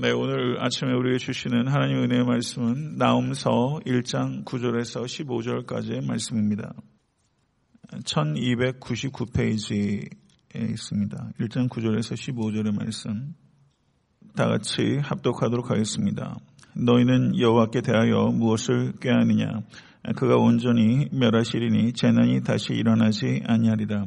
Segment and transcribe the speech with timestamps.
[0.00, 6.72] 네, 오늘 아침에 우리에게 주시는 하나님의 은혜의 말씀은 나움서 1장 9절에서 15절까지의 말씀입니다.
[8.04, 10.08] 1299페이지에
[10.54, 11.32] 있습니다.
[11.40, 13.34] 1장 9절에서 15절의 말씀.
[14.34, 16.34] 다 같이 합독하도록 하겠습니다.
[16.74, 19.60] 너희는 여호와께 대하여 무엇을 꾀하느냐?
[20.16, 24.06] 그가 온전히 멸하시리니 재난이 다시 일어나지 아니하리라.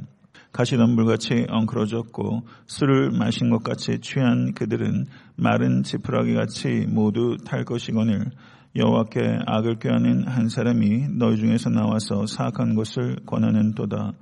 [0.54, 8.32] 가시덤불같이 엉클어졌고 술을 마신 것 같이 취한 그들은 마른 지푸라기 같이 모두 탈 것이거늘
[8.76, 14.14] 여호와께 악을 꾀하는 한 사람이 너희 중에서 나와서 사악한 것을 권하는 도다.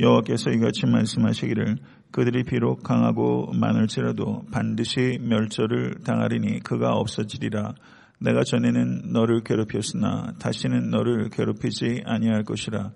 [0.00, 1.76] 여호와께서 이같이 말씀하시기를
[2.10, 7.74] 그들이 비록 강하고 많을지라도 반드시 멸절을 당하리니 그가 없어지리라.
[8.18, 12.90] 내가 전에는 너를 괴롭혔으나 다시는 너를 괴롭히지 아니할 것이라.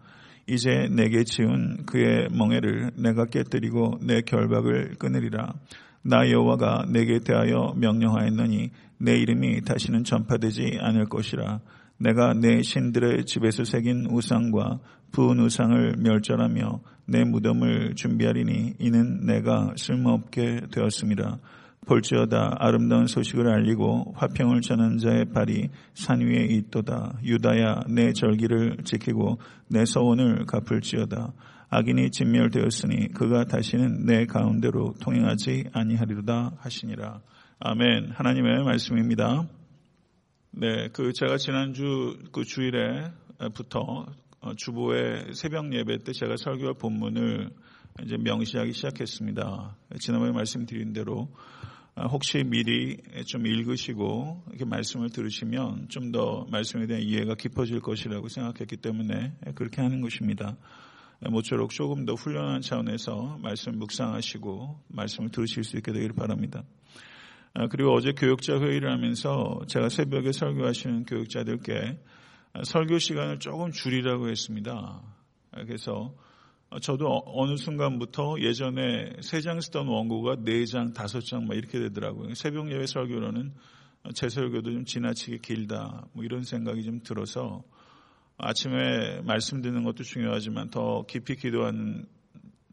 [0.46, 5.54] 이제 내게 지은 그의 멍에를 내가 깨뜨리고 내 결박을 끊으리라.
[6.04, 11.60] 나 여호와가 내게 대하여 명령하였느니 내 이름이 다시는 전파되지 않을 것이라.
[11.98, 14.80] 내가 내 신들의 집에서 새긴 우상과
[15.12, 21.38] 부은 우상을 멸절하며 내 무덤을 준비하리니 이는 내가 쓸모없게 되었습니다.
[21.86, 27.18] 볼지어다 아름다운 소식을 알리고 화평을 전한 자의 발이 산 위에 있도다.
[27.22, 31.32] 유다야 내 절기를 지키고 내 서원을 갚을지어다.
[31.76, 37.20] 악인이 진멸되었으니 그가 다시는 내 가운데로 통행하지 아니하리로다 하시니라.
[37.58, 38.12] 아멘.
[38.12, 39.48] 하나님의 말씀입니다.
[40.52, 44.06] 네, 그 제가 지난주 그 주일에부터
[44.56, 47.50] 주보의 새벽 예배 때 제가 설교할 본문을
[48.04, 49.76] 이제 명시하기 시작했습니다.
[49.98, 51.28] 지난번에 말씀드린 대로
[51.96, 58.28] 아, 혹시 미리 좀 읽으시고 이렇게 말씀을 들으시면 좀 더 말씀에 대한 이해가 깊어질 것이라고
[58.28, 60.56] 생각했기 때문에 그렇게 하는 것입니다.
[61.30, 66.62] 모쪼록 조금 더 훈련한 차원에서 말씀 묵상하시고 말씀을 들으실 수 있게 되기를 바랍니다.
[67.54, 72.00] 아, 그리고 어제 교육자 회의를 하면서 제가 새벽에 설교하시는 교육자들께
[72.64, 75.02] 설교 시간을 조금 줄이라고 했습니다.
[75.52, 76.14] 아, 그래서
[76.70, 81.56] 어, 저도 어, 어느 순간부터 예전에 세 장 쓰던 원고가 네 장, 다섯 장 막
[81.56, 82.34] 이렇게 되더라고요.
[82.34, 83.52] 새벽 예배 설교로는
[84.14, 86.06] 제 설교도 좀 지나치게 길다.
[86.12, 87.62] 뭐 이런 생각이 좀 들어서
[88.36, 92.06] 아침에 말씀 듣는 것도 중요하지만 더 깊이 기도하는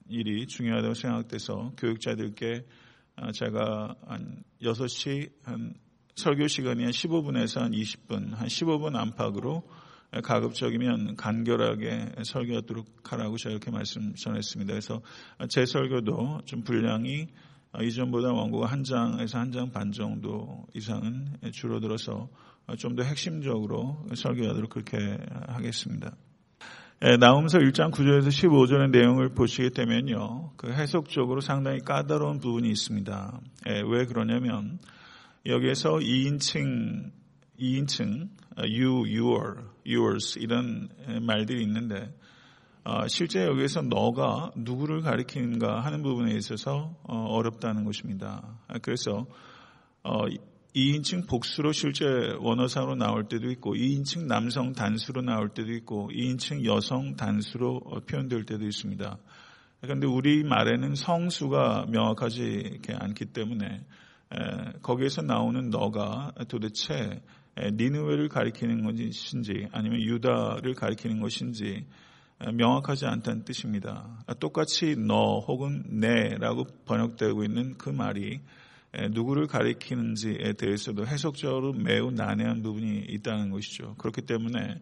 [0.09, 2.65] 일이 중요하다고 생각돼서 교육자들께
[3.17, 5.75] 아, 제가 한 6시 한
[6.15, 9.63] 설교 시간이 한 15분에서 한 20분, 한 15분 안팎으로
[10.23, 14.73] 가급적이면 간결하게 설교하도록 하라고 제가 이렇게 말씀 전했습니다.
[14.73, 15.01] 그래서
[15.47, 17.27] 제 설교도 좀 분량이
[17.81, 22.27] 이전보다 원고가 한 장에서 한 장 반 정도 이상은 줄어들어서
[22.77, 25.17] 좀 더 핵심적으로 설교하도록 그렇게
[25.47, 26.15] 하겠습니다.
[27.19, 30.53] 나움서 1장 9절에서 15절의 내용을 보시게 되면요.
[30.55, 33.41] 그 해석적으로 상당히 까다로운 부분이 있습니다.
[33.65, 34.79] 왜 그러냐면
[35.45, 37.11] 여기에서 2인칭
[37.59, 40.89] 2인칭 you, your, yours 이런
[41.21, 42.13] 말들이 있는데
[42.83, 48.57] 어, 실제 여기에서 너가 누구를 가리키는가 하는 부분에 있어서 어, 어렵다는 것입니다.
[48.81, 49.27] 그래서
[50.75, 52.05] 2인칭 어, 복수로 실제
[52.39, 58.65] 원어상으로 나올 때도 있고 2인칭 남성 단수로 나올 때도 있고 2인칭 여성 단수로 표현될 때도
[58.65, 59.17] 있습니다.
[59.81, 63.83] 그런데 우리 말에는 성수가 명확하지 않기 때문에
[64.81, 67.21] 거기에서 나오는 너가 도대체
[67.57, 71.85] 니누웨를 가리키는 것인지 아니면 유다를 가리키는 것인지
[72.53, 74.23] 명확하지 않다는 뜻입니다.
[74.39, 78.39] 똑같이 너 혹은 내라고 번역되고 있는 그 말이
[79.11, 83.95] 누구를 가리키는지에 대해서도 해석적으로 매우 난해한 부분이 있다는 것이죠.
[83.97, 84.81] 그렇기 때문에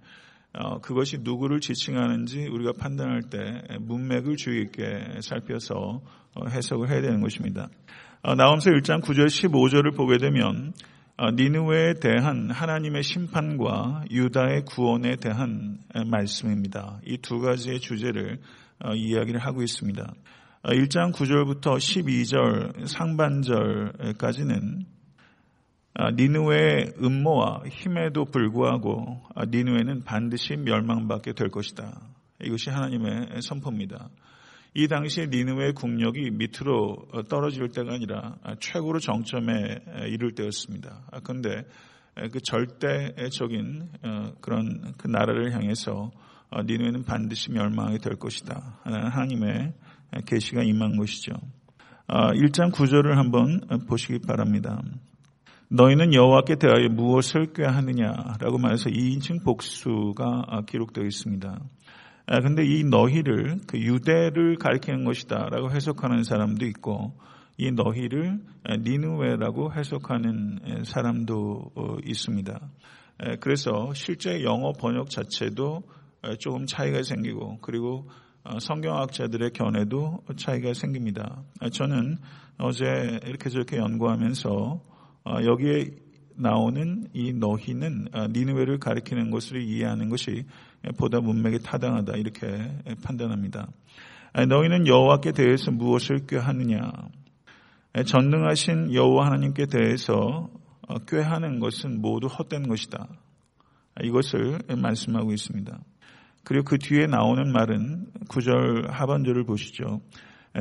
[0.54, 6.02] 어, 그것이 누구를 지칭하는지 우리가 판단할 때 문맥을 주의 있게 살펴서
[6.34, 7.70] 어, 해석을 해야 되는 것입니다.
[8.24, 10.74] 어, 나옴서 1장 9절 15절을 보게 되면
[11.18, 17.00] 어, 니누웨에 대한 하나님의 심판과 유다의 구원에 대한 말씀입니다.
[17.06, 18.40] 이 두 가지의 주제를
[18.84, 20.14] 어, 이야기를 하고 있습니다.
[20.70, 24.86] 1장 어, 9절부터 12절 상반절까지는
[26.16, 32.00] 니누웨의 음모와 힘에도 불구하고 니누웨는 반드시 멸망받게 될 것이다.
[32.42, 34.10] 이것이 하나님의 선포입니다.
[34.76, 41.02] 이 당시에 니느웨의 국력이 밑으로 떨어질 때가 아니라 최고로 정점에 이를 때였습니다.
[41.24, 41.66] 그런데
[42.32, 46.12] 그 절대적인 어, 그런 그 나라를 향해서
[46.52, 48.80] 어, 니느웨는 반드시 멸망하게 될 것이다.
[48.84, 49.74] 하나님의
[50.26, 51.34] 계시가 임한 것이죠.
[52.08, 54.82] 1장 어, 9절을 한번 보시기 바랍니다.
[55.70, 61.60] 너희는 여호와께 대하여 무엇을 꾀하느냐라고 말해서 2인칭 복수가 기록되어 있습니다.
[62.32, 67.14] 아, 이 너희를 그 유대를 가리키는 것이다라고 해석하는 사람도 있고
[67.58, 68.40] 이 너희를
[68.84, 71.72] 니누웨라고 해석하는 사람도
[72.06, 72.60] 있습니다.
[73.40, 75.84] 그래서 실제 영어 번역 자체도
[76.40, 78.08] 조금 차이가 생기고 그리고
[78.60, 81.44] 성경학자들의 견해도 차이가 생깁니다.
[81.72, 82.18] 저는
[82.58, 84.82] 어제 이렇게 저렇게 연구하면서
[85.46, 85.92] 여기에
[86.36, 90.46] 나오는 이 너희는 니누웨를 가리키는 것을 이해하는 것이
[90.98, 92.48] 보다 문맥에 타당하다 이렇게
[93.04, 93.68] 판단합니다.
[94.48, 96.92] 너희는 여호와께 대해서 무엇을 꾀하느냐?
[98.06, 100.50] 전능하신 여호와 하나님께 대해서
[101.08, 103.08] 꾀하는 것은 모두 헛된 것이다.
[104.02, 105.78] 이것을 말씀하고 있습니다.
[106.44, 110.02] 그리고 그 뒤에 나오는 말은 구절 하반절을 보시죠.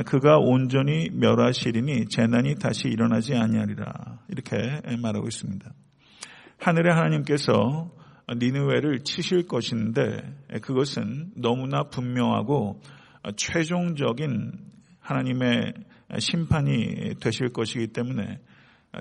[0.05, 4.19] 그가 온전히 멸하시리니 재난이 다시 일어나지 아니하리라.
[4.29, 4.55] 이렇게
[5.01, 5.71] 말하고 있습니다.
[6.59, 7.91] 하늘의 하나님께서
[8.31, 10.21] 니느웨를 치실 것인데
[10.61, 12.81] 그것은 너무나 분명하고
[13.35, 14.51] 최종적인
[14.99, 15.73] 하나님의
[16.19, 18.39] 심판이 되실 것이기 때문에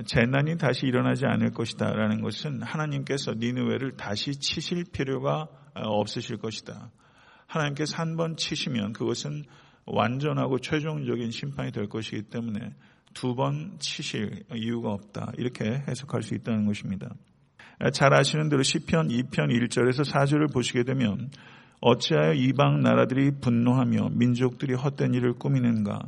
[0.07, 5.49] 재난이 다시 일어나지 않을 것이다라는 것은 하나님께서 니느웨를 다시 치실 필요가
[5.85, 6.91] 없으실 것이다.
[7.47, 9.45] 하나님께서 한 번 치시면 그것은
[9.87, 12.75] 완전하고 최종적인 심판이 될 것이기 때문에
[13.15, 15.33] 두 번 치실 이유가 없다.
[15.39, 17.09] 이렇게 해석할 수 있다는 것입니다.
[17.93, 21.31] 잘 아시는 대로 시편 2편 1절에서 4절을 보시게 되면
[21.81, 26.01] 어찌하여 이방 나라들이 분노하며 민족들이 헛된 일을 꾸미는가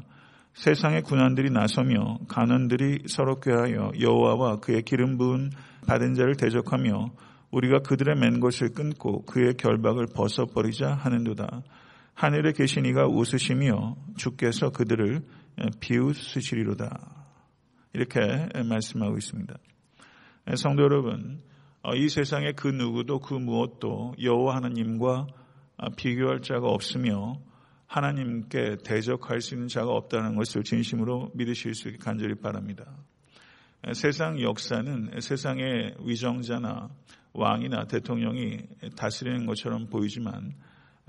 [0.55, 5.51] 세상의 군안들이 나서며 간원들이 서로 꾀하여 여호와와 그의 기름 부은
[5.87, 7.11] 받은 자를 대적하며
[7.51, 11.63] 우리가 그들의 맨 것을 끊고 그의 결박을 벗어버리자 하는도다.
[12.15, 15.23] 하늘에 계신 이가 웃으시며 주께서 그들을
[15.81, 17.27] 비웃으시리로다.
[17.93, 18.21] 이렇게
[18.69, 19.55] 말씀하고 있습니다.
[20.57, 21.41] 성도 여러분,
[21.97, 25.27] 이 세상에 그 누구도 그 무엇도 여호와 하나님과
[25.97, 27.41] 비교할 자가 없으며
[27.87, 32.85] 하나님께 대적할 수 있는 자가 없다는 것을 진심으로 믿으실 수 있게 간절히 바랍니다.
[33.95, 36.91] 세상 역사는 세상의 위정자나
[37.33, 38.59] 왕이나 대통령이
[38.97, 40.53] 다스리는 것처럼 보이지만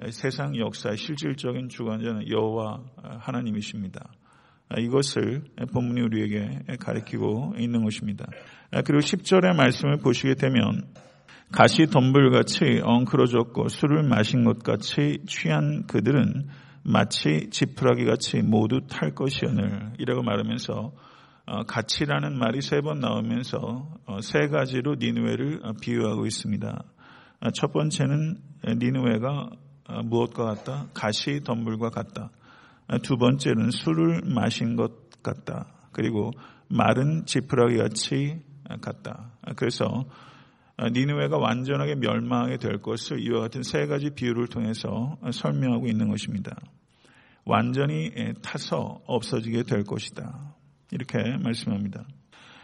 [0.09, 2.83] 세상 역사의 실질적인 주관자는 여호와
[3.19, 4.11] 하나님이십니다.
[4.77, 8.25] 이것을 본문이 우리에게 가리키고 있는 것입니다.
[8.85, 10.87] 그리고 10절의 말씀을 보시게 되면
[11.51, 16.47] 가시 덤불같이 엉클어졌고 술을 마신 것 같이 취한 그들은
[16.83, 20.93] 마치 지푸라기 같이 모두 탈 것이오늘 이라고 말하면서 어,
[21.67, 26.83] 가치라는 말이 세 번 나오면서 어, 세 가지로 니누웨를 비유하고 있습니다.
[27.39, 28.37] 아, 첫 번째는
[28.77, 29.49] 니누웨가
[29.89, 30.87] 어, 무엇과 같다?
[30.93, 32.29] 가시 덤불과 같다.
[32.87, 35.67] 아, 두 번째는 술을 마신 것 같다.
[35.91, 36.31] 그리고
[36.69, 38.39] 마른 지푸라기 같이
[38.81, 39.31] 같다.
[39.41, 40.05] 아, 그래서
[40.79, 46.55] 니누웨가 완전하게 멸망하게 될 것을 이와 같은 세 가지 비유를 통해서 설명하고 있는 것입니다.
[47.45, 48.11] 완전히
[48.41, 50.55] 타서 없어지게 될 것이다.
[50.91, 52.05] 이렇게 말씀합니다.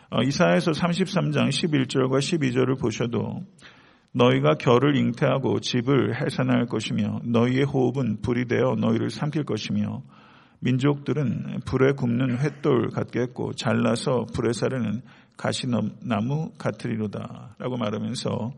[0.10, 3.42] 어, 이사에서 33장 11절과 12절을 보셔도
[4.14, 10.04] 너희가 결을 잉태하고 집을 해산할 것이며 너희의 호흡은 불이 되어 너희를 삼킬 것이며
[10.60, 15.02] 민족들은 불에 굽는 횃돌 같겠고 잘라서 불에 사르는
[15.38, 18.52] 가시나무 같으리로다 라고 말하면서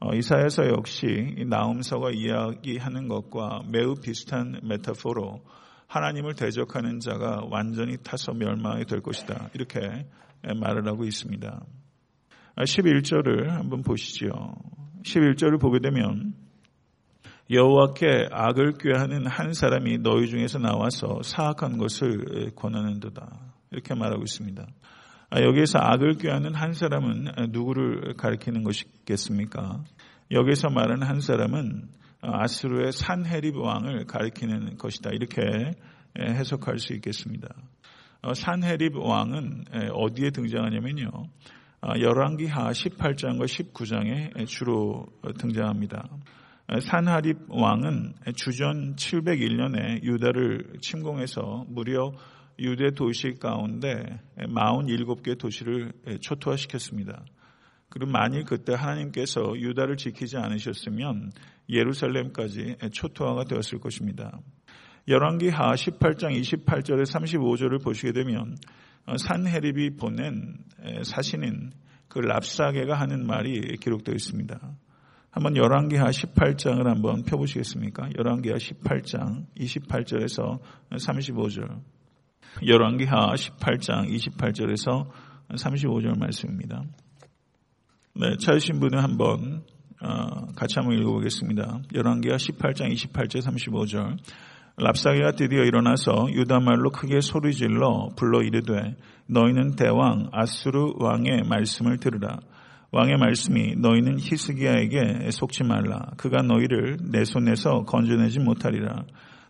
[0.00, 5.42] 어, 이사에서 역시 나움서가 이야기하는 것과 매우 비슷한 메타포로
[5.92, 9.50] 하나님을 대적하는 자가 완전히 타서 멸망이 될 것이다.
[9.52, 10.06] 이렇게
[10.42, 11.66] 말을 하고 있습니다.
[12.56, 14.30] 11절을 한번 보시죠.
[15.02, 16.32] 11절을 보게 되면
[17.50, 23.28] 여호와께 악을 꾀하는 한 사람이 너희 중에서 나와서 사악한 것을 권하는도다.
[23.72, 24.66] 이렇게 말하고 있습니다.
[25.42, 29.84] 여기에서 악을 꾀하는 한 사람은 누구를 가리키는 것이겠습니까?
[30.30, 31.90] 여기서 말하는 한 사람은
[32.22, 35.10] 아스루의 산헤립 왕을 가리키는 것이다.
[35.10, 35.72] 이렇게
[36.18, 37.48] 해석할 수 있겠습니다.
[38.22, 41.08] 어, 산헤립 왕은 어디에 등장하냐면요.
[41.08, 45.06] 어, 열왕기하 18장과 19장에 주로
[45.38, 46.08] 등장합니다.
[46.80, 52.12] 산하립 왕은 주전 701년에 유다를 침공해서 무려
[52.60, 57.24] 유대 도시 가운데 47개 도시를 초토화시켰습니다.
[57.88, 61.32] 그리고 만일 그때 하나님께서 유다를 지키지 않으셨으면
[61.72, 64.38] 예루살렘까지 초토화가 되었을 것입니다.
[65.08, 68.56] 열왕기하 18장 28절에 35절을 보시게 되면
[69.16, 70.58] 산헤립이 보낸
[71.02, 71.72] 사신인
[72.08, 74.60] 그 랍사게가 하는 말이 기록되어 있습니다.
[75.30, 78.10] 한번 열왕기하 18장을 한번 펴보시겠습니까?
[78.18, 80.60] 열왕기하 18장 28절에서
[80.90, 81.80] 35절.
[82.66, 85.08] 열왕기하 18장 28절에서
[85.48, 86.84] 35절 말씀입니다.
[88.14, 89.81] 네, 찾으신 분은 한번 어,
[90.56, 91.80] 같이 한번 읽어보겠습니다.
[91.94, 94.16] 열왕기하 18장 28절 35절
[94.76, 102.38] 랍사게가 드디어 일어나서 유다 말로 크게 소리질러 불러 이르되 너희는 대왕 아수르 왕의 말씀을 들으라.
[102.90, 106.10] 왕의 말씀이 너희는 히스기야에게 속지 말라.
[106.16, 109.04] 그가 너희를 내 손에서 건져내지 못하리라.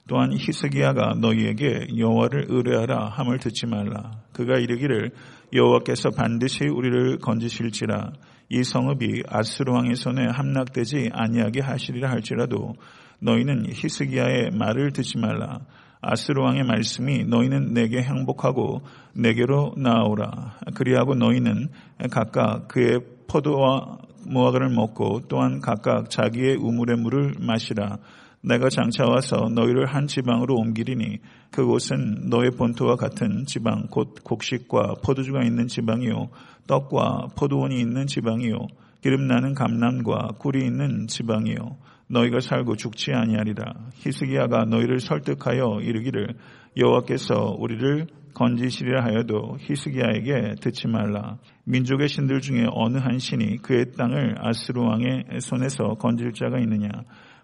[0.09, 4.13] 또한 히스기야가 너희에게 여호와를 의뢰하라 함을 듣지 말라.
[4.33, 5.13] 그가 이르기를
[5.55, 8.13] 여호와께서 반드시 우리를 건지실지라.
[8.55, 12.75] 이 성읍이 아스루 왕의 손에 함락되지 아니하게 하시리라 할지라도
[13.19, 15.61] 너희는 히스기야의 말을 듣지 말라.
[16.03, 18.83] 아스루 왕의 말씀이 너희는 내게 행복하고
[19.15, 20.59] 내게로 나아오라.
[20.75, 21.69] 그리하고 너희는
[22.11, 27.97] 각각 그의 포도와 무화과를 먹고 또한 각각 자기의 우물의 물을 마시라.
[28.43, 31.19] 내가 장차 와서 너희를 한 지방으로 옮기리니
[31.53, 36.29] 그곳은 너의 본토와 같은 지방 곧 곡식과 포도주가 있는 지방이요
[36.67, 38.67] 떡과 포도원이 있는 지방이요
[39.01, 41.77] 기름 나는 감남과 꿀이 있는 지방이요
[42.09, 46.35] 너희가 살고 죽지 아니하리라 히스기야가 너희를 설득하여 이르기를
[46.77, 51.37] 여호와께서 우리를 건지시리라 하여도 히스기야에게 듣지 말라.
[51.65, 56.89] 민족의 신들 중에 어느 한 신이 그의 땅을 아스루 왕의 손에서 건질 자가 있느냐?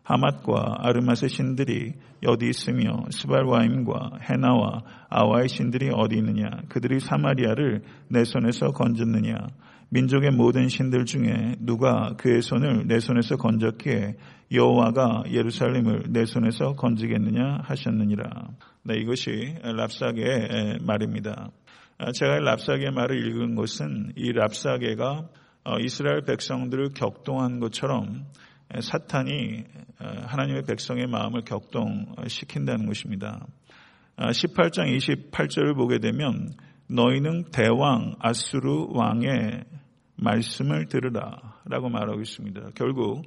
[0.08, 1.92] 하맛과 아르맛의 신들이
[2.26, 6.48] 어디 있으며 스발와임과 헤나와 아와의 신들이 어디 있느냐?
[6.70, 9.36] 그들이 사마리아를 내 손에서 건졌느냐?
[9.90, 14.16] 민족의 모든 신들 중에 누가 그의 손을 내 손에서 건졌기에
[14.50, 18.48] 여호와가 예루살렘을 내 손에서 건지겠느냐 하셨느니라.
[18.84, 21.50] 네, 이것이 랍사게의 말입니다.
[22.14, 25.28] 제가 랍사게의 말을 읽은 것은 이 랍사게가
[25.64, 28.24] 어, 이스라엘 백성들을 격동한 것처럼
[28.80, 29.64] 사탄이
[30.00, 33.46] 어, 하나님의 백성의 마음을 격동시킨다는 것입니다.
[34.18, 36.52] 18장 아, 28절을 보게 되면
[36.88, 39.64] 너희는 대왕 아수르 왕의
[40.16, 42.70] 말씀을 들으라 라고 말하고 있습니다.
[42.74, 43.22] 결국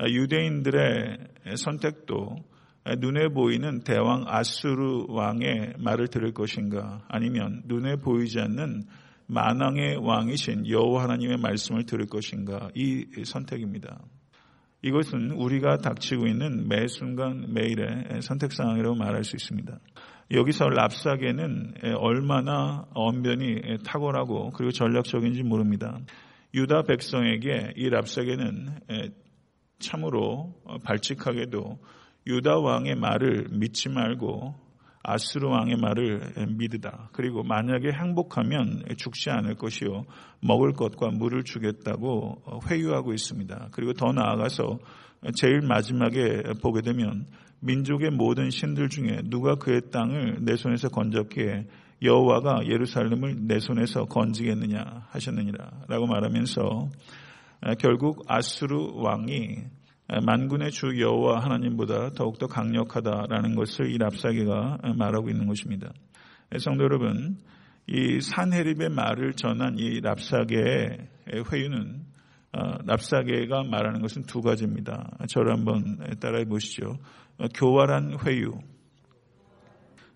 [0.00, 1.18] 유대인들의
[1.56, 2.36] 선택도
[2.98, 8.84] 눈에 보이는 대왕 아수르 왕의 말을 들을 것인가 아니면 눈에 보이지 않는
[9.26, 13.98] 만왕의 왕이신 여호와 하나님의 말씀을 들을 것인가 이 선택입니다.
[14.82, 19.78] 이것은 우리가 닥치고 있는 매 순간 매일의 선택 상황이라고 말할 수 있습니다.
[20.32, 26.00] 여기서 랍사게는 얼마나 언변이 탁월하고 그리고 전략적인지 모릅니다.
[26.54, 28.80] 유다 백성에게 이 랍사게는
[29.78, 31.78] 참으로 발칙하게도
[32.26, 34.54] 유다 왕의 말을 믿지 말고
[35.02, 37.10] 아스루 왕의 말을 믿으다.
[37.12, 40.04] 그리고 만약에 행복하면 죽지 않을 것이요.
[40.40, 43.68] 먹을 것과 물을 주겠다고 회유하고 있습니다.
[43.72, 44.78] 그리고 더 나아가서
[45.34, 47.26] 제일 마지막에 보게 되면
[47.60, 51.66] 민족의 모든 신들 중에 누가 그의 땅을 내 손에서 건졌기에
[52.02, 56.88] 여호와가 예루살렘을 내 손에서 건지겠느냐 하셨느니라라고 말하면서
[57.78, 59.58] 결국 아수르 왕이
[60.20, 65.92] 만군의 주 여호와 하나님보다 더욱더 강력하다라는 것을 이 랍사게가 말하고 있는 것입니다.
[66.58, 67.38] 성도 여러분,
[67.86, 71.08] 이 산헤립의 말을 전한 이 랍사게의
[71.50, 72.04] 회유는
[72.54, 75.16] 어, 랍사게가 말하는 것은 두 가지입니다.
[75.28, 76.98] 저를 한번 따라해 보시죠.
[77.54, 78.52] 교활한 회유,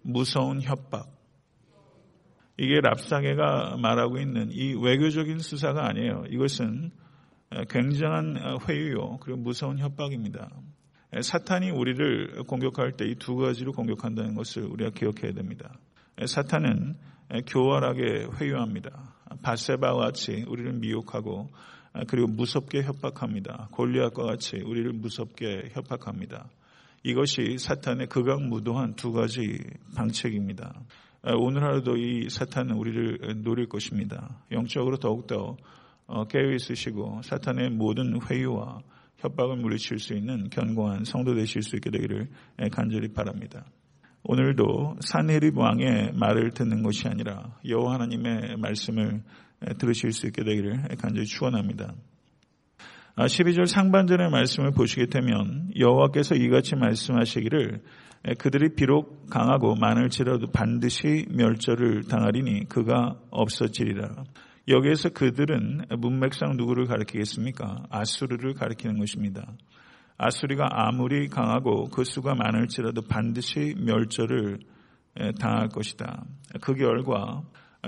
[0.02, 1.06] 무서운 협박.
[2.58, 6.24] 이게 랍사게가 말하고 있는 이 외교적인 수사가 아니에요.
[6.28, 6.90] 이것은
[7.70, 9.18] 굉장한 회유요.
[9.20, 10.50] 그리고 무서운 협박입니다.
[11.22, 15.78] 사탄이 우리를 공격할 때 이 두 가지로 공격한다는 것을 우리가 기억해야 됩니다.
[16.24, 16.96] 사탄은
[17.46, 19.14] 교활하게 회유합니다.
[19.42, 21.48] 바세바와 같이 우리를 미혹하고
[22.08, 23.68] 그리고 무섭게 협박합니다.
[23.72, 26.50] 골리앗과 같이 우리를 무섭게 협박합니다.
[27.04, 29.58] 이것이 사탄의 극악무도한 두 가지
[29.94, 30.74] 방책입니다.
[31.38, 34.38] 오늘 하루도 이 사탄은 우리를 노릴 것입니다.
[34.52, 35.56] 영적으로 더욱더 어,
[36.28, 38.80] 깨어 있으시고 사탄의 모든 회유와
[39.18, 42.28] 협박을 물리칠 수 있는 견고한 성도 되실 수 있게 되기를
[42.70, 43.64] 간절히 바랍니다.
[44.22, 49.22] 오늘도 산헤립 왕의 말을 듣는 것이 아니라 여호와 하나님의 말씀을
[49.78, 51.94] 들으실 수 있게 되기를 간절히 축원합니다.
[53.16, 57.80] 12절 아, 상반절의 말씀을 보시게 되면 여호와께서 이같이 말씀하시기를
[58.38, 64.24] 그들이 비록 강하고 많을지라도 반드시 멸절을 당하리니 그가 없어지리라.
[64.68, 67.84] 여기에서 그들은 문맥상 누구를 가리키겠습니까?
[67.88, 69.46] 아수르를 가리키는 것입니다.
[70.18, 74.58] 아수리가 아무리 강하고 그 수가 많을지라도 반드시 멸절을
[75.38, 76.24] 당할 것이다.
[76.60, 77.42] 그 결과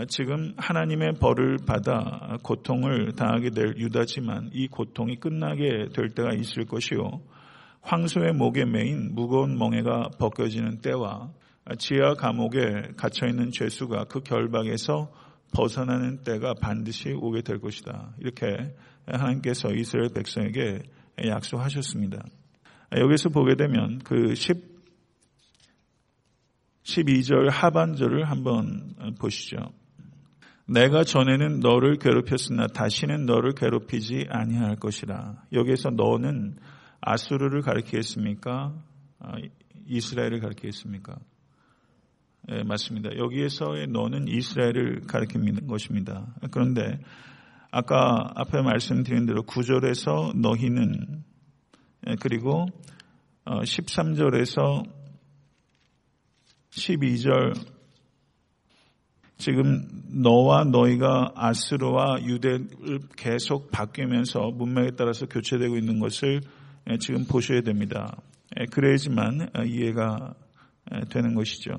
[0.08, 7.20] 지금 하나님의 벌을 받아 고통을 당하게 될 유다지만 이 고통이 끝나게 될 때가 있을 것이요.
[7.80, 11.30] 황소의 목에 매인 무거운 멍에가 벗겨지는 때와
[11.78, 15.11] 지하 감옥에 갇혀있는 죄수가 그 결박에서
[15.52, 18.14] 벗어나는 때가 반드시 오게 될 것이다.
[18.19, 18.75] 이렇게
[19.07, 20.83] 하나님께서 이스라엘 백성에게
[21.26, 22.25] 약속하셨습니다.
[22.97, 24.35] 여기서 보게 되면 그
[26.85, 29.57] 12절 하반절을 한번 보시죠.
[30.67, 35.45] 내가 전에는 너를 괴롭혔으나 다시는 너를 괴롭히지 아니할 것이라.
[35.52, 36.57] 여기에서 너는
[37.00, 38.75] 아수르를 가리키겠습니까?
[39.21, 39.33] 아,
[39.87, 41.17] 이스라엘을 가리키겠습니까?
[42.50, 43.17] 예, 맞습니다.
[43.17, 46.26] 여기에서의 너는 이스라엘을 가리키는 것입니다.
[46.50, 46.99] 그런데
[47.71, 51.25] 아까 앞에 말씀드린 대로 9절에서 너희는
[52.07, 52.67] 예, 그리고
[53.45, 54.83] 13절에서 어,
[56.71, 57.55] 12절
[59.37, 66.40] 지금 너와 너희가 아스르와 유대를 계속 바뀌면서 문맥에 따라서 교체되고 있는 것을
[66.90, 68.17] 예, 지금 보셔야 됩니다.
[68.59, 70.35] 예, 그래야지만 어, 이해가
[70.95, 71.73] 예, 되는 것이죠.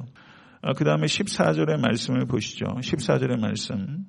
[0.62, 2.66] 어, 그 다음에 14절의 말씀을 보시죠.
[2.66, 4.06] 14절의 말씀.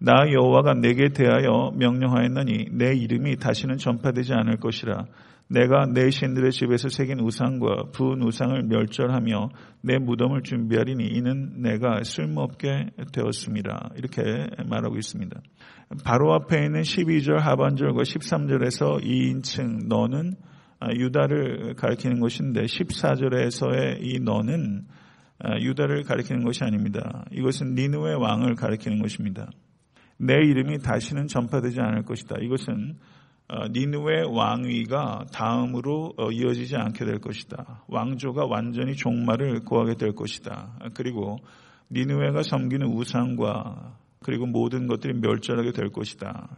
[0.00, 5.06] 나 여호와가 내게 대하여 명령하였나니 내 이름이 다시는 전파되지 않을 것이라.
[5.50, 9.48] 내가 내 신들의 집에서 새긴 우상과 부은 우상을 멸절하며
[9.82, 13.92] 내 무덤을 준비하리니 이는 내가 쓸모없게 되었습니다.
[13.96, 14.22] 이렇게
[14.66, 15.40] 말하고 있습니다.
[16.04, 20.34] 바로 앞에 있는 12절 하반절과 13절에서 2인칭 너는
[20.96, 24.82] 유다를 가리키는 것인데 14절에서의 이 너는
[25.60, 27.24] 유다를 가리키는 것이 아닙니다.
[27.32, 29.48] 이것은 니누의 왕을 가리키는 것입니다.
[30.18, 32.36] 내 이름이 다시는 전파되지 않을 것이다.
[32.40, 32.96] 이것은
[33.50, 37.84] 어, 니누의 왕위가 다음으로 어, 이어지지 않게 될 것이다.
[37.88, 40.78] 왕조가 완전히 종말을 구하게 될 것이다.
[40.94, 41.38] 그리고
[41.90, 46.48] 니누웨가 섬기는 우상과 그리고 모든 것들이 멸절하게 될 것이다.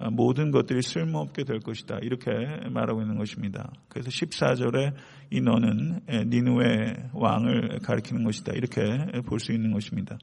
[0.00, 1.98] 어, 모든 것들이 쓸모없게 될 것이다.
[2.02, 2.30] 이렇게
[2.70, 3.70] 말하고 있는 것입니다.
[3.88, 4.94] 그래서 14절에
[5.30, 8.52] 이 너는 니누의 왕을 가리키는 것이다.
[8.54, 8.80] 이렇게
[9.26, 10.18] 볼 수 있는 것입니다.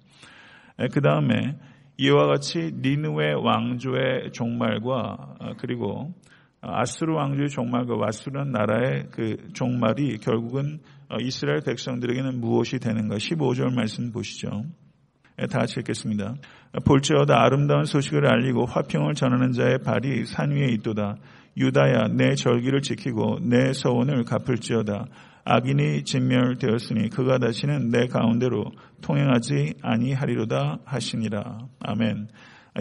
[0.91, 1.57] 그 다음에
[1.97, 6.13] 이와 같이 니누의 왕조의 종말과 어, 그리고
[6.61, 10.79] 아수르 왕조의 종말과 와수르는 나라의 그 종말이 결국은
[11.09, 13.15] 어, 이스라엘 백성들에게는 무엇이 되는가?
[13.15, 14.63] 15절 말씀 보시죠.
[15.39, 16.35] 예, 다 같이 읽겠습니다.
[16.83, 21.17] 볼지어다 아름다운 소식을 알리고 화평을 전하는 자의 발이 산 위에 있도다.
[21.57, 25.05] 유다야 내 절기를 지키고 내 서원을 갚을지어다.
[25.45, 28.65] 악인이 진멸되었으니 그가 다시는 내 가운데로
[29.01, 31.59] 통행하지 아니하리로다 하시니라.
[31.79, 32.27] 아멘.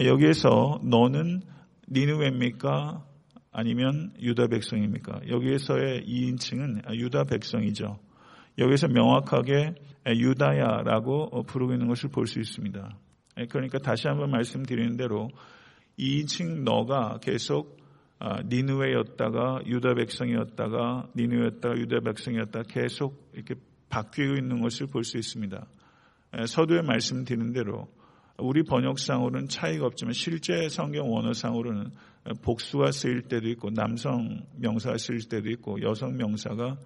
[0.03, 1.41] 여기에서 너는
[1.89, 3.03] 니누웨입니까?
[3.51, 5.21] 아니면 유다 백성입니까?
[5.29, 7.97] 여기에서의 2인칭은 유다 백성이죠.
[8.57, 9.75] 여기서 명확하게
[10.07, 12.97] 유다야라고 부르고 있는 것을 볼 수 있습니다.
[13.49, 15.29] 그러니까 다시 한번 말씀드리는 대로
[15.99, 17.77] 2인칭 너가 계속
[18.19, 23.53] 아, 니누웨였다가 유다 백성이었다가 니누웨였다가 유다 백성이었다 계속 이렇게
[23.89, 25.67] 바뀌고 있는 것을 볼 수 있습니다.
[26.47, 27.87] 서두에 말씀드린 대로
[28.39, 31.91] 우리 번역상으로는 차이가 없지만 실제 성경 원어상으로는
[32.41, 36.77] 복수가 쓰일 때도 있고 남성 명사가 쓰일 때도 있고 여성 명사가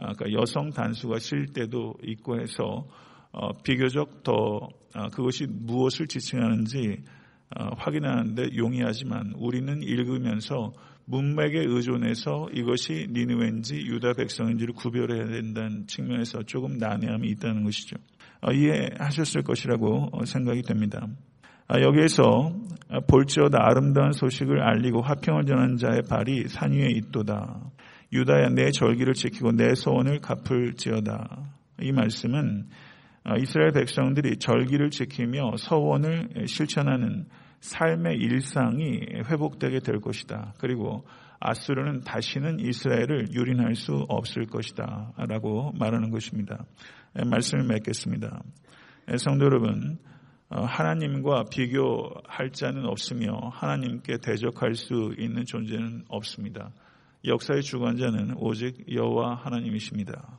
[0.00, 2.86] 아, 그러니까 여성 단수가 쓰일 때도 있고 해서
[3.32, 7.02] 어, 비교적 더 아, 그것이 무엇을 지칭하는지
[7.56, 10.72] 어, 확인하는데 용이하지만 우리는 읽으면서
[11.04, 17.96] 문맥에 의존해서 이것이 니느웨인지 유다 백성인지를 구별해야 된다는 측면에서 조금 난해함이 있다는 것이죠.
[18.40, 21.06] 어, 이해하셨을 것이라고 어, 생각이 됩니다.
[21.72, 22.52] 여기에서
[23.06, 27.60] 볼지어다 아름다운 소식을 알리고 화평을 전하는 자의 발이 산 위에 있도다.
[28.12, 31.54] 유다야 내 절기를 지키고 내 소원을 갚을지어다.
[31.82, 32.68] 이 말씀은
[33.38, 37.26] 이스라엘 백성들이 절기를 지키며 서원을 실천하는
[37.60, 40.54] 삶의 일상이 회복되게 될 것이다.
[40.58, 41.04] 그리고
[41.40, 45.12] 아수르는 다시는 이스라엘을 유린할 수 없을 것이다.
[45.16, 46.64] 라고 말하는 것입니다.
[47.18, 48.42] 예, 말씀을 맺겠습니다.
[49.10, 49.98] 예, 성도 여러분,
[50.50, 56.72] 어, 하나님과 비교할 자는 없으며 하나님께 대적할 수 있는 존재는 없습니다.
[57.24, 60.38] 역사의 주관자는 오직 여호와 하나님이십니다.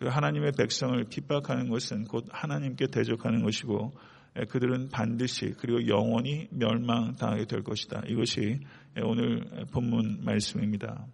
[0.00, 3.94] 하나님의 백성을 핍박하는 것은 곧 하나님께 대적하는 것이고
[4.38, 8.02] 예, 그들은 반드시 그리고 영원히 멸망당하게 될 것이다.
[8.08, 8.60] 이것이
[9.02, 11.06] 오늘 본문 말씀입니다.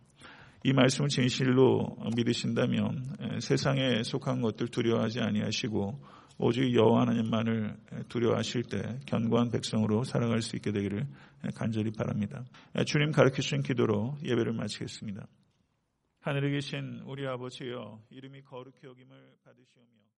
[0.64, 7.76] 이 말씀을 진실로 믿으신다면 예, 세상에 속한 것들 두려워하지 아니하시고 오직 여호와 하나님만을
[8.08, 11.06] 두려워하실 때 견고한 백성으로 살아갈 수 있게 되기를
[11.54, 12.44] 간절히 바랍니다.
[12.78, 15.26] 예, 주님 가르쳐 주신 기도로 예배를 마치겠습니다.
[16.20, 20.09] 하늘에 계신 우리 아버지여 이름이 거룩히 여김을 받으시오며